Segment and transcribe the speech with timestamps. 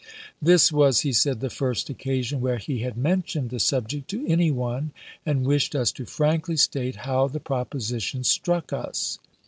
[0.41, 4.25] This was, he said, the first occasion where he had men tioned the subject to
[4.25, 4.93] any one,
[5.27, 9.19] and wished us to frankly state how the proposition struck us.